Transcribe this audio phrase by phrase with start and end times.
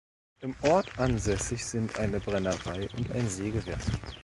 [0.41, 3.77] Am Ort ansässig sind eine Brennerei und ein Sägewerk.